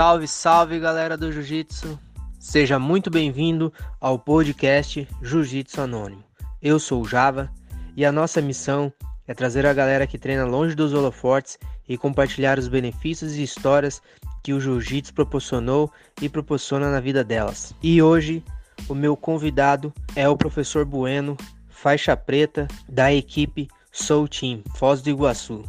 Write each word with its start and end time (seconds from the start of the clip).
Salve, 0.00 0.26
salve 0.26 0.80
galera 0.80 1.14
do 1.14 1.30
Jiu-Jitsu! 1.30 2.00
Seja 2.38 2.78
muito 2.78 3.10
bem-vindo 3.10 3.70
ao 4.00 4.18
podcast 4.18 5.06
Jiu-Jitsu 5.20 5.78
Anônimo. 5.82 6.24
Eu 6.62 6.78
sou 6.78 7.02
o 7.02 7.06
Java 7.06 7.50
e 7.94 8.02
a 8.02 8.10
nossa 8.10 8.40
missão 8.40 8.90
é 9.28 9.34
trazer 9.34 9.66
a 9.66 9.74
galera 9.74 10.06
que 10.06 10.16
treina 10.16 10.46
longe 10.46 10.74
dos 10.74 10.94
holofortes 10.94 11.58
e 11.86 11.98
compartilhar 11.98 12.58
os 12.58 12.66
benefícios 12.66 13.34
e 13.34 13.42
histórias 13.42 14.00
que 14.42 14.54
o 14.54 14.58
Jiu-Jitsu 14.58 15.12
proporcionou 15.12 15.92
e 16.22 16.30
proporciona 16.30 16.90
na 16.90 16.98
vida 16.98 17.22
delas. 17.22 17.74
E 17.82 18.00
hoje 18.00 18.42
o 18.88 18.94
meu 18.94 19.14
convidado 19.14 19.92
é 20.16 20.26
o 20.26 20.34
professor 20.34 20.86
Bueno, 20.86 21.36
faixa 21.68 22.16
preta 22.16 22.66
da 22.88 23.12
equipe 23.12 23.68
Soul 23.92 24.28
Team, 24.28 24.62
Foz 24.76 25.02
do 25.02 25.10
Iguaçu. 25.10 25.62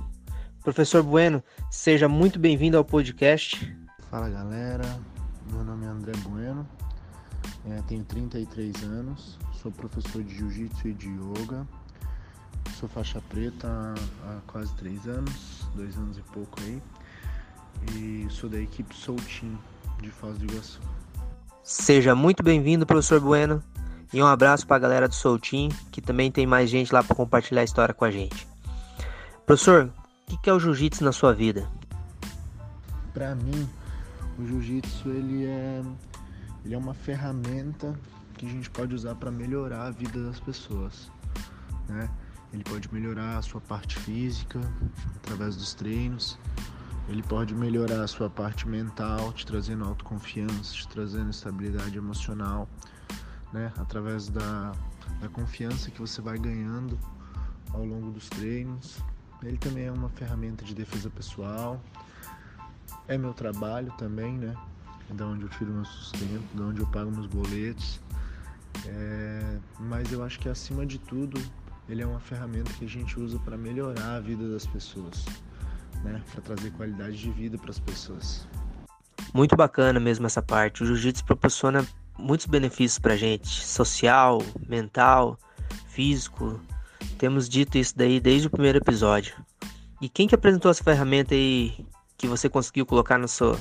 Professor 0.64 1.04
Bueno, 1.04 1.44
seja 1.70 2.08
muito 2.08 2.40
bem-vindo 2.40 2.78
ao 2.78 2.86
podcast. 2.86 3.81
Fala 4.12 4.30
galera, 4.30 5.00
meu 5.50 5.64
nome 5.64 5.86
é 5.86 5.88
André 5.88 6.12
Bueno, 6.18 6.68
é, 7.66 7.82
tenho 7.88 8.04
33 8.04 8.84
anos, 8.84 9.40
sou 9.54 9.72
professor 9.72 10.22
de 10.22 10.36
Jiu-Jitsu 10.36 10.90
e 10.90 10.94
de 10.94 11.08
Yoga, 11.08 11.66
sou 12.78 12.90
faixa 12.90 13.22
preta 13.30 13.70
há, 13.70 13.94
há 14.30 14.42
quase 14.48 14.74
3 14.74 15.08
anos, 15.08 15.66
2 15.76 15.96
anos 15.96 16.18
e 16.18 16.22
pouco 16.24 16.60
aí, 16.60 16.84
e 17.96 18.28
sou 18.30 18.50
da 18.50 18.60
equipe 18.60 18.94
Soul 18.94 19.16
Team 19.16 19.58
de 20.02 20.10
Foz 20.10 20.38
do 20.38 20.44
Iguaçu. 20.44 20.82
Seja 21.64 22.14
muito 22.14 22.44
bem-vindo, 22.44 22.86
professor 22.86 23.22
Bueno, 23.22 23.64
e 24.12 24.22
um 24.22 24.28
abraço 24.28 24.68
para 24.68 24.76
a 24.76 24.80
galera 24.80 25.08
do 25.08 25.16
Soul 25.16 25.40
Team, 25.40 25.70
que 25.90 26.02
também 26.02 26.30
tem 26.30 26.46
mais 26.46 26.70
gente 26.70 26.94
lá 26.94 27.02
para 27.02 27.16
compartilhar 27.16 27.62
a 27.62 27.64
história 27.64 27.94
com 27.94 28.04
a 28.04 28.12
gente. 28.12 28.46
Professor, 29.46 29.90
o 30.30 30.38
que 30.38 30.50
é 30.50 30.54
o 30.54 30.60
jiu-jitsu 30.60 31.02
na 31.02 31.14
sua 31.14 31.34
vida? 31.34 31.66
Para 33.14 33.36
mim, 33.36 33.70
o 34.42 34.48
jiu-jitsu 34.48 35.10
ele 35.10 35.46
é, 35.46 35.84
ele 36.66 36.74
é 36.74 36.78
uma 36.78 36.94
ferramenta 36.94 37.98
que 38.34 38.46
a 38.46 38.50
gente 38.50 38.70
pode 38.70 38.96
usar 38.96 39.16
para 39.16 39.32
melhorar 39.32 39.88
a 39.88 39.92
vida 39.92 40.24
das 40.24 40.40
pessoas, 40.40 41.12
né? 41.88 42.10
Ele 42.52 42.64
pode 42.64 42.92
melhorar 42.94 43.38
a 43.38 43.42
sua 43.42 43.62
parte 43.62 43.98
física 44.00 44.60
através 45.16 45.56
dos 45.56 45.74
treinos, 45.74 46.38
ele 47.08 47.24
pode 47.24 47.54
melhorar 47.54 48.04
a 48.04 48.08
sua 48.08 48.30
parte 48.30 48.68
mental, 48.68 49.32
te 49.34 49.46
trazendo 49.46 49.86
autoconfiança, 49.86 50.74
te 50.74 50.88
trazendo 50.88 51.30
estabilidade 51.30 51.98
emocional, 51.98 52.68
né? 53.54 53.72
Através 53.78 54.28
da, 54.28 54.74
da 55.20 55.30
confiança 55.30 55.92
que 55.92 56.00
você 56.00 56.22
vai 56.22 56.38
ganhando 56.38 56.98
ao 57.74 57.86
longo 57.86 58.12
dos 58.12 58.28
treinos. 58.30 58.98
Ele 59.44 59.58
também 59.58 59.86
é 59.86 59.92
uma 59.92 60.10
ferramenta 60.10 60.64
de 60.66 60.76
defesa 60.76 61.10
pessoal, 61.10 61.82
é 63.14 63.18
meu 63.18 63.34
trabalho 63.34 63.92
também, 63.98 64.38
né? 64.38 64.56
Da 65.10 65.26
onde 65.26 65.44
eu 65.44 65.50
tiro 65.50 65.72
meu 65.72 65.84
sustento, 65.84 66.44
da 66.54 66.64
onde 66.64 66.80
eu 66.80 66.88
pago 66.88 67.12
meus 67.12 67.28
boletos. 67.28 68.00
É... 68.86 69.58
Mas 69.80 70.12
eu 70.12 70.24
acho 70.24 70.40
que 70.40 70.48
acima 70.48 70.86
de 70.86 70.98
tudo, 70.98 71.40
ele 71.90 72.02
é 72.02 72.06
uma 72.06 72.22
ferramenta 72.22 72.72
que 72.74 72.86
a 72.86 72.88
gente 72.88 73.20
usa 73.20 73.38
para 73.40 73.58
melhorar 73.58 74.16
a 74.16 74.20
vida 74.22 74.48
das 74.50 74.66
pessoas, 74.66 75.26
né? 76.04 76.24
Para 76.32 76.42
trazer 76.42 76.72
qualidade 76.72 77.18
de 77.18 77.30
vida 77.32 77.58
para 77.58 77.72
as 77.72 77.80
pessoas. 77.80 78.48
Muito 79.34 79.56
bacana 79.58 80.00
mesmo 80.00 80.26
essa 80.26 80.42
parte. 80.42 80.82
O 80.82 80.86
jiu-jitsu 80.86 81.26
proporciona 81.26 81.86
muitos 82.18 82.46
benefícios 82.46 83.00
para 83.00 83.18
gente, 83.18 83.48
social, 83.66 84.42
mental, 84.68 85.38
físico. 85.90 86.62
Temos 87.18 87.50
dito 87.50 87.78
isso 87.78 87.98
daí 87.98 88.22
desde 88.22 88.48
o 88.48 88.50
primeiro 88.50 88.78
episódio. 88.78 89.36
E 90.02 90.08
quem 90.08 90.28
que 90.28 90.36
apresentou 90.36 90.72
essa 90.72 90.84
ferramenta 90.84 91.36
aí 91.36 91.86
que 92.22 92.28
você 92.28 92.48
conseguiu 92.48 92.86
colocar 92.86 93.18
no 93.18 93.28
seu 93.28 93.60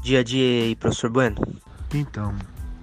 dia 0.00 0.20
a 0.20 0.22
dia 0.22 0.62
aí, 0.66 0.76
professor 0.76 1.10
Bueno? 1.10 1.36
Então, 1.92 2.32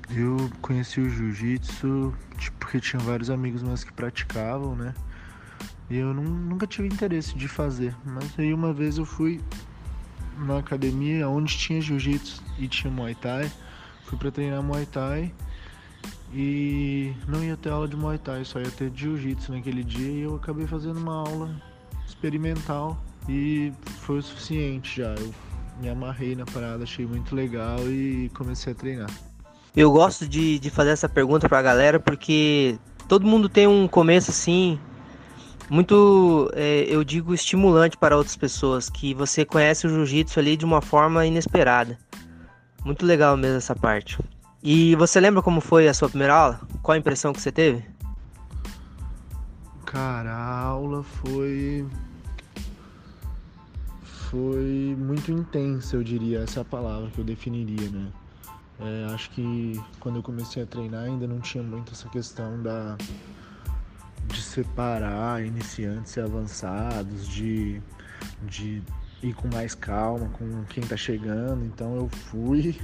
eu 0.10 0.52
conheci 0.62 1.00
o 1.00 1.10
jiu-jitsu 1.10 2.14
tipo, 2.38 2.58
porque 2.58 2.82
tinha 2.82 3.02
vários 3.02 3.30
amigos 3.30 3.64
meus 3.64 3.82
que 3.82 3.94
praticavam, 3.94 4.76
né? 4.76 4.94
E 5.90 5.96
eu 5.96 6.14
não, 6.14 6.24
nunca 6.24 6.68
tive 6.68 6.90
interesse 6.90 7.34
de 7.34 7.48
fazer. 7.48 7.96
Mas 8.04 8.38
aí 8.38 8.54
uma 8.54 8.74
vez 8.74 8.98
eu 8.98 9.06
fui 9.06 9.40
na 10.40 10.58
academia 10.58 11.30
onde 11.30 11.58
tinha 11.58 11.80
jiu-jitsu 11.80 12.44
e 12.60 12.68
tinha 12.68 12.92
muay 12.92 13.16
thai. 13.16 13.50
Fui 14.04 14.18
para 14.18 14.30
treinar 14.32 14.62
muay 14.62 14.86
thai 14.86 15.34
e 16.34 17.14
não 17.26 17.42
ia 17.42 17.56
ter 17.56 17.70
aula 17.70 17.88
de 17.88 17.96
muay 17.96 18.18
thai, 18.18 18.44
só 18.44 18.60
ia 18.60 18.70
ter 18.70 18.92
jiu-jitsu 18.94 19.54
naquele 19.54 19.84
dia 19.84 20.12
e 20.12 20.22
eu 20.24 20.36
acabei 20.36 20.68
fazendo 20.68 20.98
uma 20.98 21.14
aula 21.14 21.56
experimental 22.06 23.02
e 23.28 23.74
foi 24.02 24.20
o 24.20 24.22
suficiente 24.22 25.02
já. 25.02 25.16
Eu 25.16 25.34
me 25.82 25.90
amarrei 25.90 26.36
na 26.36 26.46
parada, 26.46 26.84
achei 26.84 27.06
muito 27.06 27.36
legal 27.36 27.80
e 27.90 28.30
comecei 28.34 28.74
a 28.74 28.76
treinar. 28.76 29.10
Eu 29.76 29.92
gosto 29.92 30.28
de, 30.28 30.58
de 30.60 30.70
fazer 30.70 30.92
essa 30.92 31.10
pergunta 31.10 31.50
pra 31.50 31.62
galera 31.62 32.00
porque 32.00 32.78
todo 33.08 33.26
mundo 33.26 33.50
tem 33.50 33.68
um 33.68 33.88
começo 33.88 34.32
assim, 34.32 34.80
muito, 35.70 36.50
é, 36.54 36.86
eu 36.88 37.04
digo, 37.04 37.34
estimulante 37.34 37.98
para 37.98 38.16
outras 38.16 38.36
pessoas, 38.36 38.90
que 38.90 39.14
você 39.14 39.44
conhece 39.44 39.86
o 39.86 39.90
jiu-jitsu 39.90 40.40
ali 40.40 40.56
de 40.56 40.64
uma 40.64 40.82
forma 40.82 41.26
inesperada. 41.26 41.98
Muito 42.86 43.06
legal 43.06 43.36
mesmo 43.36 43.58
essa 43.58 43.76
parte. 43.76 44.18
E 44.64 44.96
você 44.96 45.20
lembra 45.20 45.42
como 45.42 45.60
foi 45.60 45.88
a 45.88 45.94
sua 45.94 46.08
primeira 46.08 46.34
aula? 46.34 46.62
Qual 46.82 46.96
a 46.96 46.98
impressão 46.98 47.34
que 47.34 47.42
você 47.42 47.52
teve? 47.52 47.84
Cara, 49.86 50.32
a 50.32 50.60
aula 50.60 51.04
foi 51.04 51.86
foi 54.30 54.96
muito 54.98 55.32
intensa, 55.32 55.96
eu 55.96 56.04
diria, 56.04 56.40
essa 56.40 56.60
é 56.60 56.62
a 56.62 56.66
palavra 56.66 57.10
que 57.10 57.20
eu 57.20 57.26
definiria, 57.26 57.90
né? 57.90 58.12
É, 58.80 59.14
acho 59.14 59.30
que 59.32 59.82
quando 60.00 60.18
eu 60.18 60.24
comecei 60.24 60.62
a 60.62 60.66
treinar 60.66 61.06
ainda 61.06 61.26
não 61.26 61.40
tinha 61.40 61.64
muito 61.64 61.94
essa 61.94 62.10
questão 62.10 62.62
da 62.62 62.98
de 64.28 64.42
separar 64.42 65.46
iniciantes 65.46 66.16
e 66.18 66.20
avançados, 66.20 67.28
de, 67.28 67.82
de 68.44 68.82
ir 69.22 69.34
com 69.34 69.48
mais 69.48 69.76
calma 69.76 70.28
com 70.30 70.64
quem 70.66 70.84
tá 70.84 70.98
chegando. 70.98 71.64
Então 71.64 71.96
eu 71.96 72.10
fui 72.10 72.80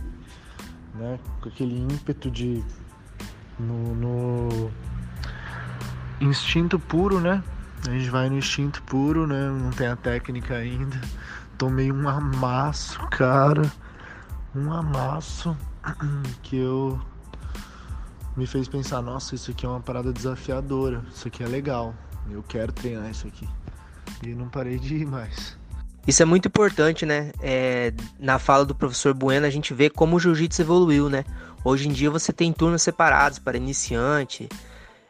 né, 0.95 1.19
com 1.41 1.49
aquele 1.49 1.77
ímpeto 1.77 2.29
de 2.29 2.63
no, 3.59 3.95
no 3.95 4.71
instinto 6.21 6.79
puro, 6.79 7.19
né? 7.19 7.43
A 7.87 7.91
gente 7.91 8.09
vai 8.09 8.29
no 8.29 8.37
instinto 8.37 8.81
puro, 8.83 9.25
né? 9.25 9.49
Não 9.49 9.71
tem 9.71 9.87
a 9.87 9.95
técnica 9.95 10.55
ainda. 10.55 11.01
Tomei 11.61 11.91
um 11.91 12.09
amasso, 12.09 12.97
cara. 13.11 13.71
Um 14.55 14.73
amasso 14.73 15.55
que 16.41 16.57
eu 16.57 16.99
me 18.35 18.47
fez 18.47 18.67
pensar, 18.67 18.99
nossa, 19.03 19.35
isso 19.35 19.51
aqui 19.51 19.63
é 19.63 19.69
uma 19.69 19.79
parada 19.79 20.11
desafiadora. 20.11 21.05
Isso 21.13 21.27
aqui 21.27 21.43
é 21.43 21.47
legal. 21.47 21.93
Eu 22.31 22.41
quero 22.41 22.71
treinar 22.71 23.11
isso 23.11 23.27
aqui. 23.27 23.47
E 24.23 24.29
não 24.33 24.49
parei 24.49 24.79
de 24.79 24.95
ir 24.95 25.05
mais. 25.05 25.55
Isso 26.07 26.23
é 26.23 26.25
muito 26.25 26.47
importante, 26.47 27.05
né? 27.05 27.31
É, 27.39 27.93
na 28.19 28.39
fala 28.39 28.65
do 28.65 28.73
professor 28.73 29.13
Bueno, 29.13 29.45
a 29.45 29.51
gente 29.51 29.71
vê 29.71 29.87
como 29.87 30.15
o 30.15 30.19
jiu-jitsu 30.19 30.63
evoluiu, 30.63 31.09
né? 31.09 31.23
Hoje 31.63 31.87
em 31.87 31.91
dia 31.91 32.09
você 32.09 32.33
tem 32.33 32.51
turnos 32.51 32.81
separados 32.81 33.37
para 33.37 33.55
iniciante, 33.55 34.49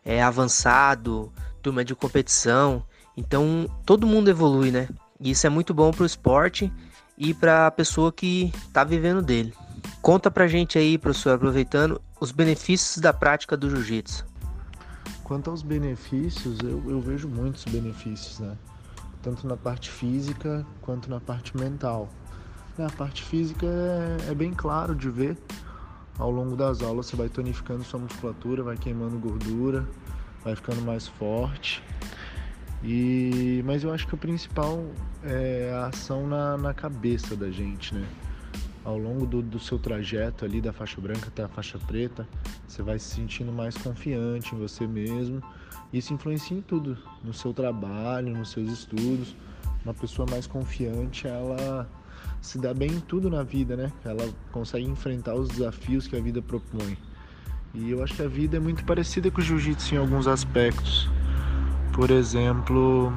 é, 0.03 0.21
avançado, 0.21 1.31
turma 1.61 1.85
de 1.85 1.95
competição. 1.95 2.83
Então 3.15 3.69
todo 3.85 4.05
mundo 4.05 4.29
evolui, 4.29 4.69
né? 4.69 4.89
E 5.21 5.31
isso 5.31 5.45
é 5.45 5.49
muito 5.49 5.73
bom 5.73 5.91
para 5.91 6.03
o 6.03 6.05
esporte 6.05 6.73
e 7.15 7.33
para 7.33 7.67
a 7.67 7.71
pessoa 7.71 8.11
que 8.11 8.51
está 8.67 8.83
vivendo 8.83 9.21
dele. 9.21 9.53
Conta 10.01 10.31
pra 10.31 10.47
gente 10.47 10.79
aí, 10.79 10.97
professor, 10.97 11.35
aproveitando 11.35 12.01
os 12.19 12.31
benefícios 12.31 12.97
da 12.97 13.13
prática 13.13 13.55
do 13.55 13.69
jiu-jitsu. 13.69 14.25
Quanto 15.23 15.51
aos 15.51 15.61
benefícios, 15.61 16.57
eu, 16.63 16.83
eu 16.89 16.99
vejo 16.99 17.27
muitos 17.27 17.63
benefícios, 17.65 18.39
né? 18.39 18.57
Tanto 19.21 19.47
na 19.47 19.55
parte 19.55 19.91
física 19.91 20.65
quanto 20.81 21.07
na 21.07 21.19
parte 21.19 21.55
mental. 21.55 22.09
Na 22.75 22.89
parte 22.89 23.23
física 23.23 23.67
é, 23.67 24.31
é 24.31 24.33
bem 24.33 24.51
claro 24.51 24.95
de 24.95 25.09
ver. 25.09 25.37
Ao 26.17 26.31
longo 26.31 26.55
das 26.55 26.81
aulas 26.81 27.05
você 27.05 27.15
vai 27.15 27.29
tonificando 27.29 27.83
sua 27.83 27.99
musculatura, 27.99 28.63
vai 28.63 28.75
queimando 28.75 29.19
gordura, 29.19 29.87
vai 30.43 30.55
ficando 30.55 30.81
mais 30.81 31.07
forte. 31.07 31.83
E, 32.83 33.61
mas 33.65 33.83
eu 33.83 33.93
acho 33.93 34.07
que 34.07 34.15
o 34.15 34.17
principal 34.17 34.83
é 35.23 35.71
a 35.73 35.87
ação 35.87 36.27
na, 36.27 36.57
na 36.57 36.73
cabeça 36.73 37.35
da 37.35 37.51
gente, 37.51 37.93
né? 37.93 38.05
Ao 38.83 38.97
longo 38.97 39.27
do, 39.27 39.41
do 39.43 39.59
seu 39.59 39.77
trajeto 39.77 40.43
ali 40.43 40.59
da 40.59 40.73
faixa 40.73 40.99
branca 40.99 41.27
até 41.27 41.43
a 41.43 41.47
faixa 41.47 41.77
preta, 41.77 42.27
você 42.67 42.81
vai 42.81 42.97
se 42.97 43.13
sentindo 43.13 43.51
mais 43.51 43.77
confiante 43.77 44.55
em 44.55 44.57
você 44.57 44.87
mesmo. 44.87 45.43
Isso 45.93 46.13
influencia 46.13 46.57
em 46.57 46.61
tudo, 46.61 46.97
no 47.23 47.33
seu 47.33 47.53
trabalho, 47.53 48.35
nos 48.35 48.49
seus 48.49 48.71
estudos. 48.71 49.35
Uma 49.85 49.93
pessoa 49.93 50.27
mais 50.29 50.47
confiante, 50.47 51.27
ela 51.27 51.87
se 52.41 52.57
dá 52.57 52.73
bem 52.73 52.91
em 52.91 52.99
tudo 52.99 53.29
na 53.29 53.43
vida, 53.43 53.75
né? 53.75 53.91
Ela 54.03 54.27
consegue 54.51 54.85
enfrentar 54.85 55.35
os 55.35 55.49
desafios 55.49 56.07
que 56.07 56.15
a 56.15 56.19
vida 56.19 56.41
propõe. 56.41 56.97
E 57.73 57.91
eu 57.91 58.03
acho 58.03 58.15
que 58.15 58.23
a 58.23 58.27
vida 58.27 58.57
é 58.57 58.59
muito 58.59 58.83
parecida 58.83 59.29
com 59.29 59.39
o 59.39 59.43
jiu-jitsu 59.43 59.93
em 59.93 59.97
alguns 59.99 60.27
aspectos. 60.27 61.07
Por 61.93 62.09
exemplo, 62.09 63.13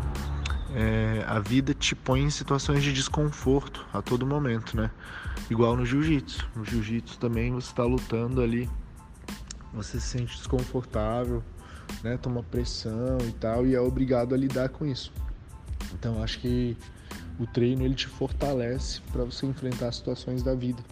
é, 0.75 1.25
a 1.27 1.39
vida 1.39 1.73
te 1.73 1.95
põe 1.95 2.23
em 2.23 2.31
situações 2.31 2.83
de 2.83 2.93
desconforto 2.93 3.87
a 3.93 4.03
todo 4.03 4.27
momento, 4.27 4.77
né? 4.77 4.91
Igual 5.49 5.77
no 5.77 5.87
jiu-jitsu. 5.87 6.49
No 6.57 6.65
jiu-jitsu 6.65 7.19
também 7.19 7.53
você 7.53 7.69
está 7.69 7.85
lutando 7.85 8.43
ali, 8.43 8.69
você 9.73 10.01
se 10.01 10.09
sente 10.09 10.37
desconfortável, 10.37 11.43
né? 12.03 12.17
Toma 12.17 12.43
pressão 12.43 13.19
e 13.23 13.33
tal, 13.33 13.65
e 13.67 13.75
é 13.75 13.81
obrigado 13.81 14.35
a 14.35 14.39
lidar 14.39 14.69
com 14.69 14.85
isso. 14.85 15.13
Então 15.93 16.23
acho 16.23 16.41
que 16.41 16.77
o 17.39 17.47
treino 17.47 17.85
ele 17.85 17.95
te 17.95 18.09
fortalece 18.09 19.01
para 19.13 19.25
você 19.25 19.47
enfrentar 19.47 19.89
as 19.89 19.97
situações 19.97 20.43
da 20.43 20.55
vida. 20.55 20.83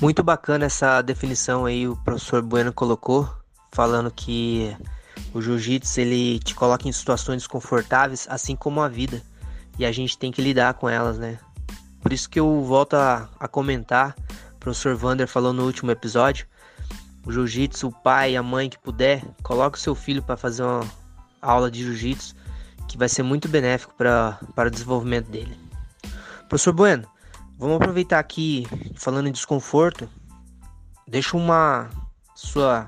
Muito 0.00 0.22
bacana 0.22 0.66
essa 0.66 1.00
definição 1.00 1.64
aí 1.64 1.88
o 1.88 1.96
professor 1.96 2.42
Bueno 2.42 2.72
colocou, 2.72 3.26
falando 3.72 4.10
que 4.10 4.76
o 5.32 5.40
jiu-jitsu 5.40 6.00
ele 6.00 6.38
te 6.38 6.54
coloca 6.54 6.88
em 6.88 6.92
situações 6.92 7.42
desconfortáveis, 7.42 8.26
assim 8.30 8.56
como 8.56 8.80
a 8.80 8.88
vida, 8.88 9.22
e 9.78 9.84
a 9.84 9.92
gente 9.92 10.16
tem 10.18 10.32
que 10.32 10.42
lidar 10.42 10.74
com 10.74 10.88
elas, 10.88 11.18
né? 11.18 11.38
Por 12.00 12.12
isso 12.12 12.28
que 12.28 12.38
eu 12.38 12.62
volto 12.62 12.94
a, 12.94 13.28
a 13.38 13.48
comentar, 13.48 14.14
o 14.54 14.58
professor 14.58 14.94
Vander 14.96 15.26
falou 15.26 15.52
no 15.52 15.64
último 15.64 15.90
episódio, 15.90 16.46
o 17.24 17.32
jiu-jitsu, 17.32 17.88
o 17.88 17.92
pai, 17.92 18.36
a 18.36 18.42
mãe 18.42 18.70
que 18.70 18.78
puder, 18.78 19.24
coloque 19.42 19.78
o 19.78 19.80
seu 19.80 19.94
filho 19.94 20.22
para 20.22 20.36
fazer 20.36 20.62
uma 20.62 20.84
aula 21.42 21.70
de 21.70 21.82
jiu-jitsu, 21.82 22.34
que 22.88 22.96
vai 22.96 23.08
ser 23.08 23.22
muito 23.22 23.48
benéfico 23.48 23.94
para 23.94 24.38
o 24.56 24.70
desenvolvimento 24.70 25.28
dele. 25.28 25.58
Professor 26.48 26.72
Bueno, 26.72 27.08
Vamos 27.58 27.76
aproveitar 27.76 28.18
aqui, 28.18 28.66
falando 28.96 29.28
em 29.28 29.32
desconforto, 29.32 30.06
deixa 31.08 31.38
uma 31.38 31.88
sua 32.34 32.86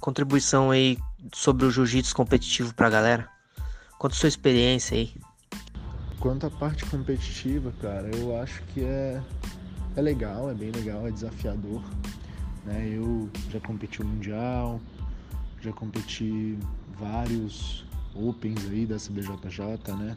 contribuição 0.00 0.70
aí 0.70 0.96
sobre 1.32 1.66
o 1.66 1.70
jiu-jitsu 1.70 2.14
competitivo 2.14 2.74
pra 2.74 2.90
galera. 2.90 3.28
Conta 3.98 4.14
a 4.14 4.18
sua 4.18 4.28
experiência 4.28 4.96
aí. 4.96 5.14
Quanto 6.18 6.46
à 6.46 6.50
parte 6.50 6.84
competitiva, 6.86 7.72
cara, 7.80 8.10
eu 8.16 8.36
acho 8.40 8.62
que 8.74 8.82
é, 8.84 9.22
é 9.96 10.00
legal, 10.02 10.50
é 10.50 10.54
bem 10.54 10.70
legal, 10.70 11.06
é 11.06 11.10
desafiador. 11.10 11.82
Né? 12.64 12.92
Eu 12.94 13.28
já 13.50 13.60
competi 13.60 14.02
o 14.02 14.04
Mundial, 14.04 14.80
já 15.60 15.72
competi 15.72 16.58
vários 16.98 17.84
Opens 18.14 18.68
aí 18.68 18.86
da 18.86 18.96
CBJJ, 18.96 19.94
né? 19.96 20.16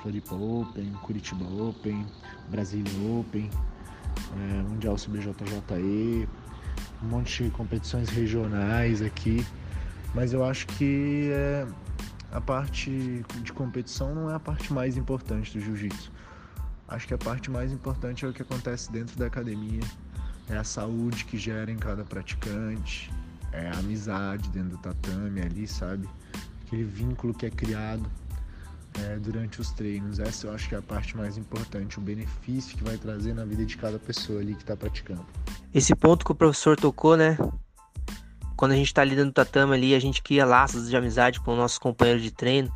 Floripa 0.00 0.34
Open, 0.34 0.92
Curitiba 1.02 1.44
Open, 1.44 2.06
Brasília 2.48 2.92
Open, 3.18 3.50
é, 4.36 4.62
Mundial 4.62 4.94
CBJJE, 4.94 6.28
um 7.02 7.06
monte 7.06 7.44
de 7.44 7.50
competições 7.50 8.08
regionais 8.08 9.02
aqui, 9.02 9.44
mas 10.14 10.32
eu 10.32 10.44
acho 10.44 10.66
que 10.66 11.30
é, 11.32 11.66
a 12.32 12.40
parte 12.40 13.24
de 13.42 13.52
competição 13.52 14.14
não 14.14 14.30
é 14.30 14.34
a 14.34 14.40
parte 14.40 14.72
mais 14.72 14.96
importante 14.96 15.52
do 15.56 15.64
jiu-jitsu. 15.64 16.10
Acho 16.86 17.06
que 17.06 17.14
a 17.14 17.18
parte 17.18 17.50
mais 17.50 17.72
importante 17.72 18.24
é 18.24 18.28
o 18.28 18.32
que 18.32 18.42
acontece 18.42 18.90
dentro 18.90 19.18
da 19.18 19.26
academia, 19.26 19.82
é 20.48 20.56
a 20.56 20.64
saúde 20.64 21.24
que 21.24 21.36
gera 21.36 21.70
em 21.70 21.76
cada 21.76 22.04
praticante, 22.04 23.12
é 23.52 23.68
a 23.68 23.78
amizade 23.78 24.48
dentro 24.50 24.70
do 24.70 24.78
tatame 24.78 25.40
ali, 25.40 25.66
sabe? 25.66 26.08
Aquele 26.66 26.84
vínculo 26.84 27.34
que 27.34 27.46
é 27.46 27.50
criado 27.50 28.08
é, 29.04 29.16
durante 29.16 29.60
os 29.60 29.70
treinos. 29.70 30.18
Essa 30.18 30.46
eu 30.46 30.54
acho 30.54 30.68
que 30.68 30.74
é 30.74 30.78
a 30.78 30.82
parte 30.82 31.16
mais 31.16 31.36
importante, 31.36 31.98
o 31.98 32.02
benefício 32.02 32.76
que 32.76 32.84
vai 32.84 32.96
trazer 32.96 33.34
na 33.34 33.44
vida 33.44 33.64
de 33.64 33.76
cada 33.76 33.98
pessoa 33.98 34.40
ali 34.40 34.54
que 34.54 34.62
está 34.62 34.76
praticando. 34.76 35.24
Esse 35.74 35.94
ponto 35.94 36.24
que 36.24 36.32
o 36.32 36.34
professor 36.34 36.76
tocou, 36.76 37.16
né? 37.16 37.36
Quando 38.58 38.72
a 38.72 38.74
gente 38.74 38.88
está 38.88 39.00
ali 39.00 39.16
dentro 39.16 39.30
do 39.30 39.34
tatame 39.34 39.72
ali, 39.72 39.94
a 39.94 40.00
gente 40.00 40.22
cria 40.22 40.44
laços 40.44 40.90
de 40.90 40.96
amizade 40.96 41.40
com 41.40 41.54
o 41.54 41.56
nosso 41.56 41.80
companheiro 41.80 42.20
de 42.20 42.30
treino. 42.30 42.70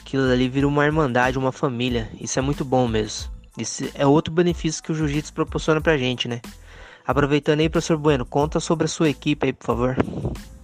Aquilo 0.00 0.28
ali 0.28 0.48
vira 0.48 0.66
uma 0.66 0.84
irmandade, 0.84 1.38
uma 1.38 1.52
família. 1.52 2.10
Isso 2.20 2.38
é 2.38 2.42
muito 2.42 2.64
bom 2.64 2.88
mesmo. 2.88 3.30
Isso 3.56 3.84
é 3.94 4.06
outro 4.06 4.32
benefício 4.32 4.82
que 4.82 4.90
o 4.90 4.94
jiu-jitsu 4.94 5.32
proporciona 5.32 5.80
pra 5.80 5.96
gente, 5.96 6.26
né? 6.26 6.40
Aproveitando 7.06 7.60
aí, 7.60 7.68
professor 7.68 7.96
Bueno, 7.96 8.24
conta 8.24 8.58
sobre 8.58 8.86
a 8.86 8.88
sua 8.88 9.10
equipe 9.10 9.46
aí, 9.46 9.52
por 9.52 9.66
favor 9.66 9.96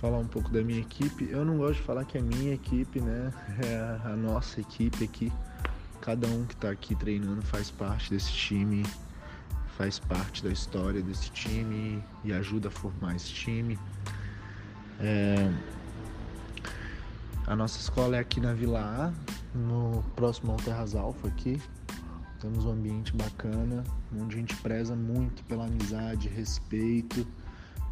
falar 0.06 0.18
um 0.18 0.26
pouco 0.26 0.50
da 0.50 0.62
minha 0.62 0.80
equipe. 0.80 1.28
Eu 1.30 1.44
não 1.44 1.58
gosto 1.58 1.80
de 1.80 1.82
falar 1.82 2.04
que 2.04 2.16
é 2.16 2.20
minha 2.20 2.54
equipe, 2.54 3.00
né? 3.00 3.32
É 3.66 4.08
a 4.08 4.16
nossa 4.16 4.60
equipe 4.60 5.04
aqui. 5.04 5.32
Cada 6.00 6.28
um 6.28 6.46
que 6.46 6.54
está 6.54 6.70
aqui 6.70 6.94
treinando 6.94 7.42
faz 7.42 7.70
parte 7.70 8.10
desse 8.10 8.30
time, 8.30 8.84
faz 9.76 9.98
parte 9.98 10.44
da 10.44 10.50
história 10.50 11.02
desse 11.02 11.30
time 11.32 12.02
e 12.24 12.32
ajuda 12.32 12.68
a 12.68 12.70
formar 12.70 13.16
esse 13.16 13.32
time. 13.32 13.76
É... 15.00 15.52
A 17.46 17.54
nossa 17.54 17.78
escola 17.78 18.16
é 18.16 18.20
aqui 18.20 18.40
na 18.40 18.52
Vila 18.52 18.80
A, 18.80 19.56
no 19.56 20.02
próximo 20.16 20.52
ao 20.52 20.58
Terras 20.58 20.94
Alfa 20.94 21.28
aqui. 21.28 21.60
Temos 22.40 22.64
um 22.64 22.72
ambiente 22.72 23.14
bacana, 23.16 23.84
onde 24.14 24.36
a 24.36 24.38
gente 24.38 24.56
preza 24.56 24.94
muito 24.94 25.42
pela 25.44 25.66
amizade, 25.66 26.28
respeito 26.28 27.26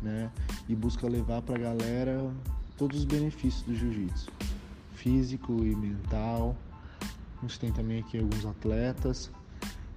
né? 0.05 0.31
E 0.69 0.77
busca 0.77 1.09
levar 1.09 1.43
para 1.43 1.57
a 1.57 1.59
galera 1.59 2.31
todos 2.77 2.99
os 2.99 3.05
benefícios 3.05 3.63
do 3.63 3.75
jiu-jitsu, 3.75 4.31
físico 4.95 5.53
e 5.65 5.75
mental. 5.75 6.55
A 7.01 7.41
gente 7.47 7.59
tem 7.59 7.73
também 7.73 8.01
aqui 8.01 8.19
alguns 8.19 8.45
atletas, 8.45 9.31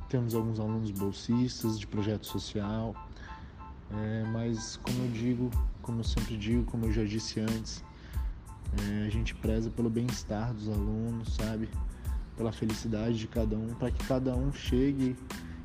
temos 0.09 0.33
alguns 0.33 0.59
alunos 0.59 0.91
bolsistas 0.91 1.77
de 1.77 1.85
projeto 1.85 2.25
social, 2.25 2.95
é, 3.91 4.23
mas 4.31 4.77
como 4.83 5.05
eu 5.05 5.11
digo, 5.11 5.51
como 5.81 5.99
eu 5.99 6.03
sempre 6.03 6.35
digo, 6.37 6.63
como 6.65 6.85
eu 6.85 6.91
já 6.91 7.03
disse 7.03 7.39
antes, 7.39 7.83
é, 8.81 9.07
a 9.07 9.09
gente 9.09 9.33
preza 9.35 9.69
pelo 9.69 9.89
bem-estar 9.89 10.53
dos 10.53 10.67
alunos, 10.67 11.35
sabe? 11.35 11.69
Pela 12.35 12.51
felicidade 12.51 13.17
de 13.17 13.27
cada 13.27 13.55
um, 13.55 13.73
para 13.75 13.89
que 13.89 14.05
cada 14.05 14.35
um 14.35 14.51
chegue 14.51 15.15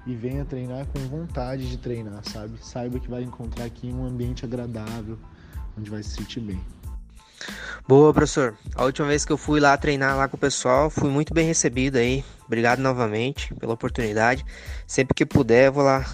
e 0.07 0.15
venha 0.15 0.45
treinar 0.45 0.87
com 0.87 0.99
vontade 1.09 1.69
de 1.69 1.77
treinar, 1.77 2.23
sabe? 2.25 2.57
Saiba 2.61 2.99
que 2.99 3.11
vai 3.11 3.23
encontrar 3.23 3.65
aqui 3.65 3.89
um 3.89 4.07
ambiente 4.07 4.45
agradável, 4.45 5.19
onde 5.77 5.91
vai 5.91 6.03
se 6.03 6.11
sentir 6.11 6.41
bem. 6.41 6.61
Boa, 7.87 8.15
professor. 8.15 8.55
A 8.77 8.85
última 8.85 9.09
vez 9.09 9.25
que 9.25 9.33
eu 9.33 9.37
fui 9.37 9.59
lá 9.59 9.77
treinar 9.77 10.17
lá 10.17 10.29
com 10.29 10.37
o 10.37 10.41
pessoal, 10.41 10.89
fui 10.89 11.11
muito 11.11 11.35
bem 11.35 11.47
recebido 11.47 11.97
aí. 11.97 12.25
Obrigado 12.47 12.79
novamente 12.79 13.53
pela 13.55 13.75
oportunidade. 13.75 14.45
Sempre 14.87 15.15
que 15.15 15.27
puder, 15.27 15.71
vou 15.71 15.83
lá 15.83 16.05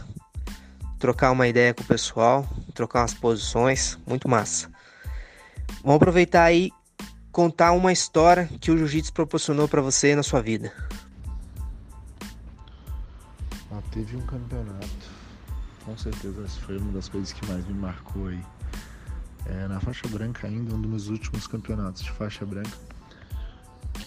trocar 0.98 1.30
uma 1.30 1.46
ideia 1.46 1.72
com 1.72 1.82
o 1.82 1.86
pessoal, 1.86 2.46
trocar 2.74 3.00
umas 3.00 3.14
posições, 3.14 3.98
muito 4.06 4.28
massa. 4.28 4.70
Vamos 5.82 5.96
aproveitar 5.96 6.44
aí 6.44 6.70
contar 7.30 7.72
uma 7.72 7.92
história 7.92 8.48
que 8.60 8.70
o 8.70 8.76
jiu-jitsu 8.76 9.12
proporcionou 9.12 9.68
para 9.68 9.80
você 9.80 10.16
na 10.16 10.22
sua 10.22 10.42
vida. 10.42 10.72
Ah, 13.70 13.80
teve 13.92 14.16
um 14.16 14.22
campeonato, 14.22 14.88
com 15.84 15.96
certeza 15.96 16.44
essa 16.44 16.60
foi 16.60 16.78
uma 16.78 16.92
das 16.92 17.08
coisas 17.08 17.32
que 17.32 17.46
mais 17.46 17.64
me 17.66 17.74
marcou 17.74 18.26
aí. 18.26 18.42
É, 19.46 19.68
na 19.68 19.80
faixa 19.80 20.06
branca 20.08 20.46
ainda, 20.46 20.74
um 20.74 20.80
dos 20.80 20.90
meus 20.90 21.08
últimos 21.08 21.46
campeonatos 21.46 22.02
de 22.02 22.10
faixa 22.10 22.44
branca, 22.44 22.76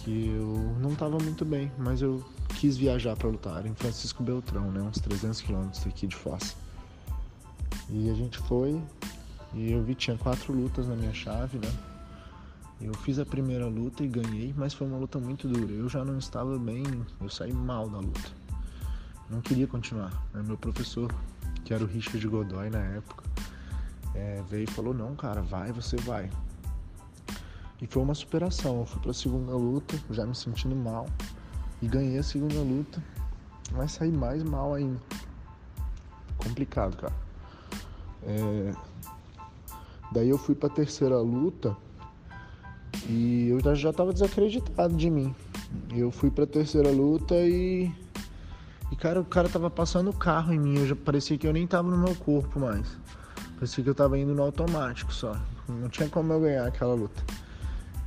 que 0.04 0.28
eu 0.28 0.76
não 0.80 0.92
estava 0.92 1.18
muito 1.18 1.44
bem, 1.44 1.72
mas 1.78 2.02
eu 2.02 2.24
quis 2.56 2.76
viajar 2.76 3.16
para 3.16 3.28
lutar 3.28 3.66
em 3.66 3.74
Francisco 3.74 4.22
Beltrão, 4.22 4.70
né, 4.70 4.80
uns 4.82 5.00
300 5.00 5.40
quilômetros 5.40 5.86
aqui 5.86 6.06
de 6.06 6.14
Foz. 6.14 6.54
E 7.92 8.10
a 8.10 8.14
gente 8.14 8.38
foi, 8.38 8.82
e 9.54 9.70
eu 9.70 9.82
vi 9.84 9.94
tinha 9.94 10.16
quatro 10.16 10.52
lutas 10.52 10.88
na 10.88 10.96
minha 10.96 11.12
chave, 11.12 11.58
né? 11.58 11.70
Eu 12.80 12.94
fiz 12.94 13.18
a 13.18 13.24
primeira 13.24 13.66
luta 13.68 14.02
e 14.02 14.08
ganhei, 14.08 14.52
mas 14.56 14.74
foi 14.74 14.88
uma 14.88 14.98
luta 14.98 15.18
muito 15.18 15.46
dura. 15.46 15.72
Eu 15.72 15.88
já 15.88 16.04
não 16.04 16.18
estava 16.18 16.58
bem, 16.58 16.82
eu 17.20 17.28
saí 17.28 17.52
mal 17.52 17.88
da 17.88 17.98
luta 17.98 18.42
não 19.32 19.40
queria 19.40 19.66
continuar. 19.66 20.12
Né? 20.32 20.42
Meu 20.42 20.58
professor, 20.58 21.12
que 21.64 21.72
era 21.72 21.82
o 21.82 21.86
Richard 21.86 22.26
Godoy 22.28 22.68
na 22.68 22.80
época, 22.80 23.24
é, 24.14 24.42
veio 24.48 24.64
e 24.64 24.70
falou: 24.70 24.92
Não, 24.92 25.16
cara, 25.16 25.40
vai, 25.40 25.72
você 25.72 25.96
vai. 25.96 26.30
E 27.80 27.86
foi 27.86 28.02
uma 28.02 28.14
superação. 28.14 28.80
Eu 28.80 28.86
fui 28.86 29.00
para 29.00 29.10
a 29.10 29.14
segunda 29.14 29.52
luta, 29.52 29.98
já 30.10 30.26
me 30.26 30.34
sentindo 30.34 30.76
mal, 30.76 31.06
e 31.80 31.88
ganhei 31.88 32.18
a 32.18 32.22
segunda 32.22 32.60
luta, 32.60 33.02
mas 33.72 33.92
saí 33.92 34.12
mais 34.12 34.42
mal 34.42 34.74
ainda. 34.74 35.00
Complicado, 36.36 36.96
cara. 36.96 37.14
É... 38.24 38.72
Daí 40.12 40.28
eu 40.28 40.38
fui 40.38 40.54
para 40.54 40.68
a 40.68 40.72
terceira 40.72 41.18
luta 41.18 41.76
e 43.08 43.48
eu 43.48 43.74
já 43.74 43.90
estava 43.90 44.12
desacreditado 44.12 44.94
de 44.94 45.10
mim. 45.10 45.34
Eu 45.94 46.10
fui 46.10 46.30
para 46.30 46.44
a 46.44 46.46
terceira 46.46 46.90
luta 46.90 47.34
e 47.34 47.90
e 48.92 48.96
cara, 48.96 49.20
o 49.20 49.24
cara 49.24 49.48
tava 49.48 49.70
passando 49.70 50.10
o 50.10 50.12
carro 50.12 50.52
em 50.52 50.58
mim, 50.58 50.76
eu 50.76 50.86
já 50.86 50.94
parecia 50.94 51.38
que 51.38 51.46
eu 51.46 51.52
nem 51.52 51.66
tava 51.66 51.90
no 51.90 51.96
meu 51.96 52.14
corpo 52.14 52.60
mais. 52.60 52.86
Parecia 53.54 53.82
que 53.82 53.88
eu 53.88 53.94
tava 53.94 54.18
indo 54.18 54.34
no 54.34 54.42
automático 54.42 55.14
só. 55.14 55.34
Não 55.66 55.88
tinha 55.88 56.10
como 56.10 56.30
eu 56.30 56.40
ganhar 56.40 56.66
aquela 56.66 56.94
luta. 56.94 57.22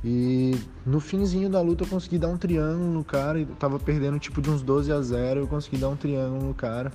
E 0.04 0.54
no 0.86 1.00
finzinho 1.00 1.50
da 1.50 1.60
luta 1.60 1.82
eu 1.82 1.88
consegui 1.88 2.18
dar 2.18 2.28
um 2.28 2.36
triângulo 2.36 2.92
no 2.92 3.02
cara, 3.02 3.40
e 3.40 3.46
tava 3.46 3.80
perdendo 3.80 4.16
tipo 4.20 4.40
de 4.40 4.48
uns 4.48 4.62
12 4.62 4.92
a 4.92 5.00
0, 5.00 5.40
eu 5.40 5.48
consegui 5.48 5.76
dar 5.76 5.88
um 5.88 5.96
triângulo 5.96 6.46
no 6.46 6.54
cara. 6.54 6.92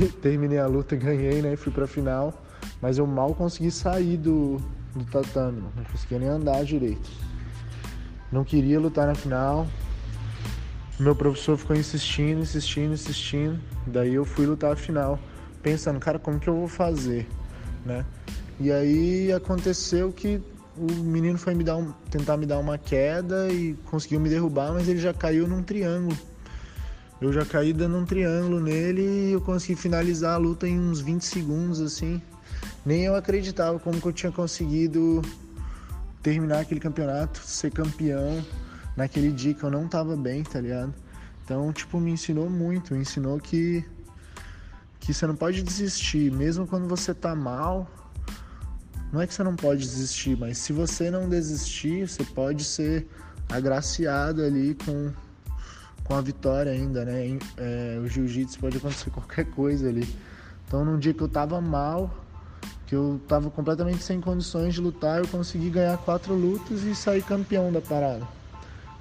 Terminei 0.22 0.58
a 0.58 0.66
luta, 0.66 0.96
ganhei, 0.96 1.42
né? 1.42 1.56
Fui 1.56 1.72
pra 1.72 1.86
final. 1.86 2.34
Mas 2.80 2.98
eu 2.98 3.06
mal 3.06 3.34
consegui 3.34 3.70
sair 3.70 4.16
do, 4.16 4.60
do 4.94 5.04
tatame, 5.04 5.62
não 5.76 5.84
conseguia 5.84 6.18
nem 6.18 6.28
andar 6.28 6.64
direito. 6.64 7.10
não 8.30 8.44
queria 8.44 8.78
lutar 8.78 9.06
na 9.06 9.14
final. 9.14 9.66
Meu 10.98 11.16
professor 11.16 11.56
ficou 11.56 11.74
insistindo, 11.74 12.40
insistindo, 12.40 12.94
insistindo. 12.94 13.58
Daí 13.86 14.14
eu 14.14 14.24
fui 14.24 14.46
lutar 14.46 14.72
a 14.72 14.76
final, 14.76 15.18
pensando, 15.62 15.98
cara, 15.98 16.18
como 16.18 16.38
que 16.38 16.48
eu 16.48 16.54
vou 16.54 16.68
fazer, 16.68 17.26
né? 17.84 18.04
E 18.60 18.70
aí 18.70 19.32
aconteceu 19.32 20.12
que 20.12 20.40
o 20.76 20.92
menino 20.92 21.38
foi 21.38 21.54
me 21.54 21.64
dar 21.64 21.76
um, 21.76 21.92
tentar 22.10 22.36
me 22.36 22.46
dar 22.46 22.58
uma 22.58 22.78
queda 22.78 23.48
e 23.50 23.74
conseguiu 23.86 24.20
me 24.20 24.28
derrubar, 24.28 24.72
mas 24.72 24.88
ele 24.88 25.00
já 25.00 25.12
caiu 25.12 25.48
num 25.48 25.62
triângulo. 25.62 26.16
Eu 27.22 27.32
já 27.32 27.44
caí 27.44 27.72
dando 27.72 27.96
um 27.96 28.04
triângulo 28.04 28.58
nele 28.58 29.02
e 29.02 29.32
eu 29.32 29.40
consegui 29.40 29.80
finalizar 29.80 30.34
a 30.34 30.36
luta 30.36 30.66
em 30.66 30.78
uns 30.78 31.00
20 31.00 31.22
segundos, 31.22 31.80
assim. 31.80 32.20
Nem 32.84 33.04
eu 33.04 33.14
acreditava 33.14 33.78
como 33.78 34.00
que 34.00 34.06
eu 34.06 34.12
tinha 34.12 34.32
conseguido 34.32 35.22
terminar 36.20 36.60
aquele 36.60 36.80
campeonato, 36.80 37.38
ser 37.38 37.70
campeão 37.70 38.44
naquele 38.96 39.30
dia 39.30 39.54
que 39.54 39.62
eu 39.62 39.70
não 39.70 39.86
tava 39.86 40.16
bem, 40.16 40.42
tá 40.42 40.60
ligado? 40.60 40.92
Então, 41.44 41.72
tipo, 41.72 42.00
me 42.00 42.10
ensinou 42.10 42.50
muito, 42.50 42.94
me 42.94 43.00
ensinou 43.00 43.38
que 43.38 43.84
que 44.98 45.12
você 45.12 45.26
não 45.26 45.34
pode 45.34 45.62
desistir, 45.64 46.30
mesmo 46.30 46.64
quando 46.64 46.86
você 46.86 47.12
tá 47.12 47.34
mal, 47.34 47.90
não 49.12 49.20
é 49.20 49.26
que 49.26 49.34
você 49.34 49.42
não 49.42 49.56
pode 49.56 49.80
desistir, 49.80 50.38
mas 50.38 50.58
se 50.58 50.72
você 50.72 51.10
não 51.10 51.28
desistir, 51.28 52.08
você 52.08 52.24
pode 52.24 52.62
ser 52.62 53.08
agraciado 53.48 54.42
ali 54.42 54.76
com, 54.84 55.12
com 56.04 56.14
a 56.14 56.20
vitória 56.20 56.72
ainda, 56.72 57.04
né? 57.04 57.38
É, 57.56 57.98
o 58.02 58.06
jiu-jitsu 58.06 58.58
pode 58.58 58.76
acontecer 58.76 59.10
qualquer 59.10 59.46
coisa 59.46 59.88
ali. 59.88 60.08
Então, 60.66 60.84
num 60.84 60.98
dia 60.98 61.12
que 61.12 61.22
eu 61.22 61.28
tava 61.28 61.60
mal, 61.60 62.10
que 62.86 62.94
eu 62.94 63.20
tava 63.28 63.50
completamente 63.50 64.02
sem 64.02 64.20
condições 64.20 64.74
de 64.74 64.80
lutar, 64.80 65.18
eu 65.18 65.28
consegui 65.28 65.70
ganhar 65.70 65.96
quatro 65.98 66.34
lutas 66.34 66.82
e 66.82 66.94
sair 66.94 67.22
campeão 67.22 67.72
da 67.72 67.80
parada. 67.80 68.26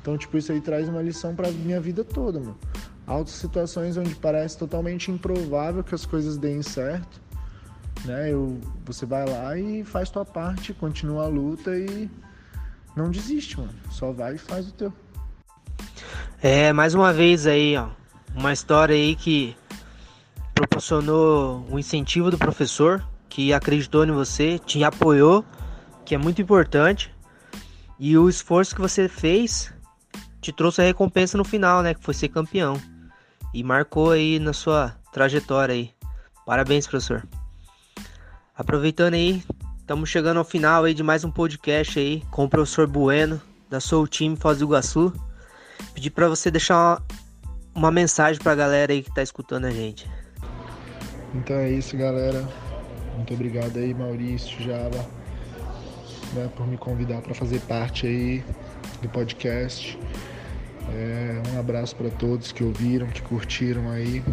Então, 0.01 0.17
tipo, 0.17 0.37
isso 0.37 0.51
aí 0.51 0.59
traz 0.59 0.89
uma 0.89 1.01
lição 1.01 1.35
pra 1.35 1.51
minha 1.51 1.79
vida 1.79 2.03
toda, 2.03 2.39
mano. 2.39 2.57
Altas 3.05 3.33
situações 3.33 3.97
onde 3.97 4.15
parece 4.15 4.57
totalmente 4.57 5.11
improvável 5.11 5.83
que 5.83 5.93
as 5.93 6.05
coisas 6.05 6.37
deem 6.37 6.61
certo 6.61 7.21
né? 8.05 8.31
Eu, 8.31 8.59
você 8.85 9.05
vai 9.05 9.27
lá 9.27 9.57
e 9.57 9.83
faz 9.83 10.09
tua 10.09 10.25
parte, 10.25 10.73
continua 10.73 11.25
a 11.25 11.27
luta 11.27 11.75
e 11.77 12.09
não 12.95 13.09
desiste, 13.09 13.59
mano. 13.59 13.73
Só 13.89 14.11
vai 14.11 14.35
e 14.35 14.37
faz 14.37 14.67
o 14.67 14.73
teu. 14.73 14.93
É, 16.43 16.73
mais 16.73 16.95
uma 16.95 17.13
vez 17.13 17.45
aí, 17.45 17.77
ó, 17.77 17.89
uma 18.35 18.51
história 18.51 18.95
aí 18.95 19.15
que 19.15 19.55
proporcionou 20.55 21.63
o 21.69 21.77
incentivo 21.77 22.31
do 22.31 22.37
professor, 22.37 23.07
que 23.29 23.53
acreditou 23.53 24.03
em 24.03 24.11
você, 24.11 24.57
te 24.57 24.83
apoiou, 24.83 25.45
que 26.03 26.15
é 26.15 26.17
muito 26.17 26.41
importante. 26.41 27.13
E 27.99 28.17
o 28.17 28.27
esforço 28.27 28.73
que 28.73 28.81
você 28.81 29.07
fez 29.07 29.71
te 30.41 30.51
trouxe 30.51 30.81
a 30.81 30.85
recompensa 30.85 31.37
no 31.37 31.43
final, 31.43 31.83
né, 31.83 31.93
que 31.93 32.03
foi 32.03 32.15
ser 32.15 32.29
campeão. 32.29 32.81
E 33.53 33.63
marcou 33.63 34.09
aí 34.09 34.39
na 34.39 34.51
sua 34.51 34.95
trajetória 35.13 35.75
aí. 35.75 35.91
Parabéns, 36.43 36.87
professor. 36.87 37.23
Aproveitando 38.57 39.13
aí, 39.13 39.43
estamos 39.77 40.09
chegando 40.09 40.37
ao 40.37 40.43
final 40.43 40.85
aí 40.85 40.95
de 40.95 41.03
mais 41.03 41.23
um 41.23 41.29
podcast 41.29 41.99
aí 41.99 42.23
com 42.31 42.45
o 42.45 42.49
professor 42.49 42.87
Bueno 42.87 43.39
da 43.69 43.79
Soul 43.79 44.07
Team 44.07 44.35
Foz 44.35 44.57
do 44.57 44.65
Iguaçu. 44.65 45.13
Pedir 45.93 46.11
para 46.11 46.27
você 46.27 46.49
deixar 46.49 47.01
uma, 47.73 47.91
mensagem 47.91 48.41
para 48.41 48.51
a 48.51 48.55
galera 48.55 48.91
aí 48.91 49.01
que 49.01 49.09
está 49.09 49.21
escutando 49.21 49.65
a 49.65 49.71
gente. 49.71 50.09
Então 51.33 51.55
é 51.55 51.69
isso, 51.69 51.95
galera. 51.97 52.47
Muito 53.15 53.33
obrigado 53.33 53.77
aí, 53.77 53.93
Maurício, 53.93 54.61
Java, 54.61 55.05
né, 56.33 56.49
por 56.55 56.67
me 56.67 56.77
convidar 56.77 57.21
para 57.21 57.33
fazer 57.33 57.59
parte 57.61 58.07
aí 58.07 58.43
do 59.01 59.09
podcast. 59.09 59.97
É, 60.93 61.41
um 61.53 61.59
abraço 61.59 61.95
para 61.95 62.09
todos 62.09 62.51
que 62.51 62.63
ouviram, 62.63 63.07
que 63.07 63.21
curtiram 63.21 63.89
aí. 63.91 64.23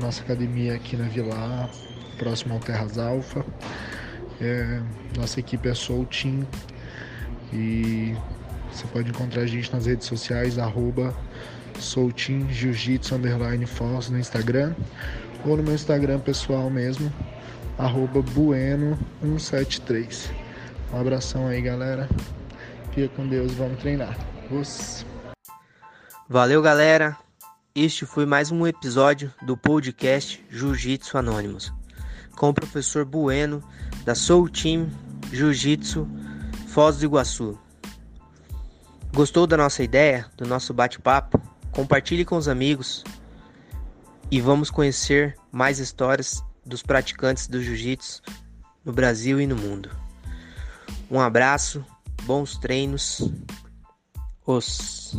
Nossa 0.00 0.22
academia 0.22 0.74
aqui 0.74 0.96
na 0.96 1.08
Vila 1.08 1.70
próximo 2.18 2.54
ao 2.54 2.60
Terras 2.60 2.98
Alfa. 2.98 3.44
É, 4.40 4.82
nossa 5.16 5.40
equipe 5.40 5.68
é 5.68 5.74
Soul 5.74 6.06
Team 6.06 6.46
e 7.52 8.14
você 8.76 8.86
pode 8.88 9.08
encontrar 9.08 9.40
a 9.42 9.46
gente 9.46 9.72
nas 9.72 9.86
redes 9.86 10.06
sociais, 10.06 10.58
arroba 10.58 11.14
Force 13.66 14.12
no 14.12 14.18
Instagram 14.18 14.74
ou 15.44 15.56
no 15.56 15.62
meu 15.62 15.74
Instagram 15.74 16.18
pessoal 16.20 16.68
mesmo, 16.68 17.10
arroba 17.78 18.22
Bueno173. 18.22 20.30
Um 20.92 21.00
abração 21.00 21.46
aí, 21.46 21.62
galera. 21.62 22.06
Fica 22.92 23.08
com 23.14 23.26
Deus, 23.26 23.52
vamos 23.52 23.80
treinar. 23.80 24.18
Os... 24.50 25.06
Valeu, 26.28 26.60
galera. 26.60 27.16
Este 27.74 28.04
foi 28.04 28.26
mais 28.26 28.50
um 28.50 28.66
episódio 28.66 29.32
do 29.42 29.56
podcast 29.56 30.44
Jiu-Jitsu 30.50 31.16
Anônimos 31.18 31.72
com 32.36 32.50
o 32.50 32.54
professor 32.54 33.04
Bueno 33.04 33.64
da 34.04 34.14
Soul 34.14 34.48
Team 34.50 34.88
Jiu-Jitsu 35.32 36.06
Foz 36.68 36.98
do 36.98 37.06
Iguaçu. 37.06 37.58
Gostou 39.16 39.46
da 39.46 39.56
nossa 39.56 39.82
ideia, 39.82 40.30
do 40.36 40.46
nosso 40.46 40.74
bate-papo? 40.74 41.40
Compartilhe 41.72 42.22
com 42.22 42.36
os 42.36 42.48
amigos 42.48 43.02
e 44.30 44.42
vamos 44.42 44.70
conhecer 44.70 45.34
mais 45.50 45.78
histórias 45.78 46.44
dos 46.66 46.82
praticantes 46.82 47.46
do 47.46 47.62
jiu-jitsu 47.62 48.20
no 48.84 48.92
Brasil 48.92 49.40
e 49.40 49.46
no 49.46 49.56
mundo. 49.56 49.88
Um 51.10 51.18
abraço, 51.18 51.82
bons 52.24 52.58
treinos. 52.58 53.32
Os 54.46 55.18